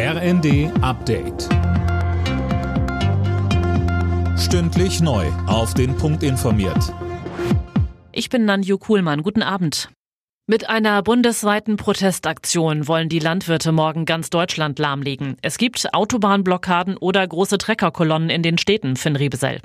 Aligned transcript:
RND 0.00 0.70
Update. 0.80 1.48
Stündlich 4.38 5.00
neu. 5.00 5.26
Auf 5.48 5.74
den 5.74 5.96
Punkt 5.96 6.22
informiert. 6.22 6.94
Ich 8.12 8.30
bin 8.30 8.44
Nanju 8.44 8.78
Kuhlmann. 8.78 9.24
Guten 9.24 9.42
Abend. 9.42 9.90
Mit 10.46 10.68
einer 10.68 11.02
bundesweiten 11.02 11.76
Protestaktion 11.76 12.86
wollen 12.86 13.08
die 13.08 13.18
Landwirte 13.18 13.72
morgen 13.72 14.04
ganz 14.04 14.30
Deutschland 14.30 14.78
lahmlegen. 14.78 15.36
Es 15.42 15.58
gibt 15.58 15.92
Autobahnblockaden 15.92 16.96
oder 16.96 17.26
große 17.26 17.58
Treckerkolonnen 17.58 18.30
in 18.30 18.44
den 18.44 18.56
Städten, 18.56 18.94
Finn 18.94 19.16
Riebesell. 19.16 19.60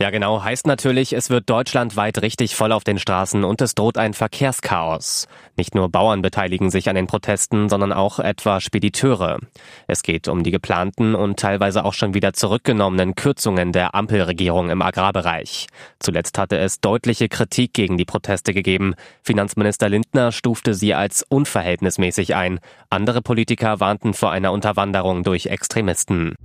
Ja, 0.00 0.10
genau. 0.10 0.44
Heißt 0.44 0.68
natürlich, 0.68 1.12
es 1.12 1.28
wird 1.28 1.50
deutschlandweit 1.50 2.22
richtig 2.22 2.54
voll 2.54 2.70
auf 2.70 2.84
den 2.84 3.00
Straßen 3.00 3.42
und 3.42 3.60
es 3.60 3.74
droht 3.74 3.98
ein 3.98 4.14
Verkehrschaos. 4.14 5.26
Nicht 5.56 5.74
nur 5.74 5.88
Bauern 5.88 6.22
beteiligen 6.22 6.70
sich 6.70 6.88
an 6.88 6.94
den 6.94 7.08
Protesten, 7.08 7.68
sondern 7.68 7.92
auch 7.92 8.20
etwa 8.20 8.60
Spediteure. 8.60 9.40
Es 9.88 10.04
geht 10.04 10.28
um 10.28 10.44
die 10.44 10.52
geplanten 10.52 11.16
und 11.16 11.40
teilweise 11.40 11.84
auch 11.84 11.94
schon 11.94 12.14
wieder 12.14 12.32
zurückgenommenen 12.32 13.16
Kürzungen 13.16 13.72
der 13.72 13.96
Ampelregierung 13.96 14.70
im 14.70 14.82
Agrarbereich. 14.82 15.66
Zuletzt 15.98 16.38
hatte 16.38 16.58
es 16.58 16.80
deutliche 16.80 17.28
Kritik 17.28 17.74
gegen 17.74 17.98
die 17.98 18.04
Proteste 18.04 18.54
gegeben. 18.54 18.94
Finanzminister 19.24 19.88
Lindner 19.88 20.30
stufte 20.30 20.74
sie 20.74 20.94
als 20.94 21.24
unverhältnismäßig 21.28 22.36
ein. 22.36 22.60
Andere 22.88 23.20
Politiker 23.20 23.80
warnten 23.80 24.14
vor 24.14 24.30
einer 24.30 24.52
Unterwanderung 24.52 25.24
durch 25.24 25.46
Extremisten. 25.46 26.36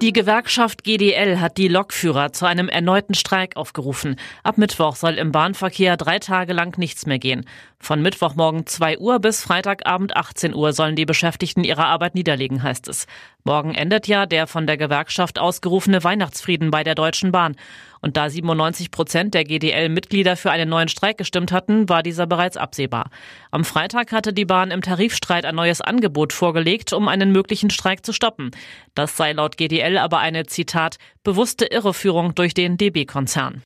Die 0.00 0.14
Gewerkschaft 0.14 0.82
GDL 0.82 1.40
hat 1.40 1.58
die 1.58 1.68
Lokführer 1.68 2.32
zu 2.32 2.46
einem 2.46 2.70
erneuten 2.70 3.12
Streik 3.12 3.56
aufgerufen. 3.56 4.16
Ab 4.42 4.56
Mittwoch 4.56 4.96
soll 4.96 5.18
im 5.18 5.30
Bahnverkehr 5.30 5.98
drei 5.98 6.18
Tage 6.18 6.54
lang 6.54 6.78
nichts 6.78 7.04
mehr 7.04 7.18
gehen. 7.18 7.44
Von 7.78 8.00
Mittwochmorgen 8.00 8.64
2 8.64 8.96
Uhr 8.98 9.18
bis 9.18 9.42
Freitagabend 9.42 10.16
18 10.16 10.54
Uhr 10.54 10.72
sollen 10.72 10.96
die 10.96 11.04
Beschäftigten 11.04 11.64
ihre 11.64 11.84
Arbeit 11.84 12.14
niederlegen, 12.14 12.62
heißt 12.62 12.88
es. 12.88 13.06
Morgen 13.44 13.74
endet 13.74 14.06
ja 14.06 14.26
der 14.26 14.46
von 14.46 14.66
der 14.66 14.76
Gewerkschaft 14.76 15.38
ausgerufene 15.38 16.04
Weihnachtsfrieden 16.04 16.70
bei 16.70 16.84
der 16.84 16.94
Deutschen 16.94 17.32
Bahn. 17.32 17.56
Und 18.02 18.16
da 18.16 18.28
97 18.30 18.90
Prozent 18.90 19.34
der 19.34 19.44
GDL-Mitglieder 19.44 20.36
für 20.36 20.50
einen 20.50 20.68
neuen 20.68 20.88
Streik 20.88 21.18
gestimmt 21.18 21.52
hatten, 21.52 21.88
war 21.88 22.02
dieser 22.02 22.26
bereits 22.26 22.56
absehbar. 22.56 23.10
Am 23.50 23.64
Freitag 23.64 24.12
hatte 24.12 24.32
die 24.32 24.44
Bahn 24.44 24.70
im 24.70 24.82
Tarifstreit 24.82 25.44
ein 25.44 25.54
neues 25.54 25.80
Angebot 25.80 26.32
vorgelegt, 26.32 26.92
um 26.92 27.08
einen 27.08 27.32
möglichen 27.32 27.70
Streik 27.70 28.04
zu 28.04 28.12
stoppen. 28.12 28.50
Das 28.94 29.16
sei 29.16 29.32
laut 29.32 29.56
GDL 29.56 29.98
aber 29.98 30.18
eine, 30.18 30.46
Zitat, 30.46 30.96
bewusste 31.24 31.66
Irreführung 31.66 32.34
durch 32.34 32.54
den 32.54 32.76
DB-Konzern. 32.76 33.62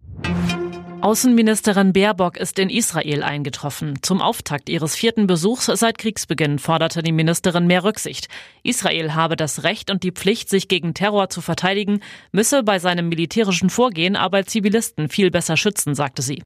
Außenministerin 1.04 1.92
Baerbock 1.92 2.38
ist 2.38 2.58
in 2.58 2.70
Israel 2.70 3.22
eingetroffen. 3.22 3.98
Zum 4.00 4.22
Auftakt 4.22 4.70
ihres 4.70 4.94
vierten 4.94 5.26
Besuchs 5.26 5.66
seit 5.66 5.98
Kriegsbeginn 5.98 6.58
forderte 6.58 7.02
die 7.02 7.12
Ministerin 7.12 7.66
mehr 7.66 7.84
Rücksicht. 7.84 8.28
Israel 8.62 9.12
habe 9.12 9.36
das 9.36 9.64
Recht 9.64 9.90
und 9.90 10.02
die 10.02 10.12
Pflicht, 10.12 10.48
sich 10.48 10.66
gegen 10.66 10.94
Terror 10.94 11.28
zu 11.28 11.42
verteidigen, 11.42 12.00
müsse 12.32 12.62
bei 12.62 12.78
seinem 12.78 13.10
militärischen 13.10 13.68
Vorgehen 13.68 14.16
aber 14.16 14.46
Zivilisten 14.46 15.10
viel 15.10 15.30
besser 15.30 15.58
schützen, 15.58 15.94
sagte 15.94 16.22
sie. 16.22 16.42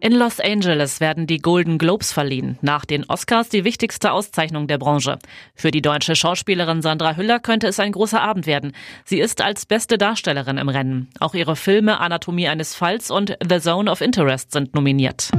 In 0.00 0.12
Los 0.12 0.38
Angeles 0.38 1.00
werden 1.00 1.26
die 1.26 1.38
Golden 1.38 1.76
Globes 1.76 2.12
verliehen, 2.12 2.56
nach 2.62 2.84
den 2.84 3.04
Oscars 3.08 3.48
die 3.48 3.64
wichtigste 3.64 4.12
Auszeichnung 4.12 4.68
der 4.68 4.78
Branche. 4.78 5.18
Für 5.56 5.72
die 5.72 5.82
deutsche 5.82 6.14
Schauspielerin 6.14 6.82
Sandra 6.82 7.16
Hüller 7.16 7.40
könnte 7.40 7.66
es 7.66 7.80
ein 7.80 7.90
großer 7.90 8.20
Abend 8.22 8.46
werden. 8.46 8.72
Sie 9.04 9.18
ist 9.18 9.42
als 9.42 9.66
beste 9.66 9.98
Darstellerin 9.98 10.58
im 10.58 10.68
Rennen. 10.68 11.08
Auch 11.18 11.34
ihre 11.34 11.56
Filme 11.56 11.98
Anatomie 11.98 12.46
eines 12.46 12.76
Falls 12.76 13.10
und 13.10 13.36
The 13.48 13.58
Zone 13.58 13.90
of 13.90 14.00
Interest 14.00 14.52
sind 14.52 14.72
nominiert. 14.72 15.30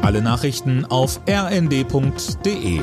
Alle 0.00 0.22
Nachrichten 0.22 0.86
auf 0.86 1.20
rnd.de 1.28 2.80